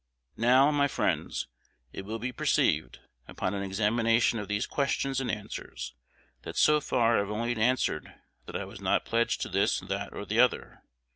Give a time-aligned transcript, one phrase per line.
[0.37, 1.47] Now, my friends,
[1.93, 5.93] it will be perceived, upon an examination of these questions and answers,
[6.41, 8.11] that so far I have only answered
[8.47, 10.81] that I was not pledged to this, that, or the other.